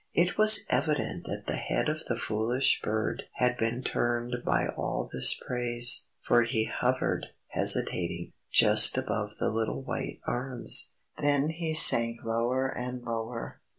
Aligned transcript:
It 0.15 0.35
was 0.35 0.65
evident 0.67 1.25
that 1.27 1.45
the 1.45 1.57
head 1.57 1.87
of 1.87 2.05
the 2.05 2.15
foolish 2.15 2.81
bird 2.81 3.25
had 3.33 3.55
been 3.55 3.83
turned 3.83 4.37
by 4.43 4.65
all 4.69 5.07
this 5.13 5.35
praise, 5.45 6.07
for 6.23 6.41
he 6.41 6.63
hovered, 6.65 7.27
hesitating, 7.49 8.33
just 8.51 8.97
above 8.97 9.33
the 9.39 9.51
little 9.51 9.83
white 9.83 10.19
arms. 10.25 10.93
Then 11.19 11.49
he 11.49 11.75
sank 11.75 12.23
lower 12.23 12.67
and 12.67 13.03
lower. 13.03 13.61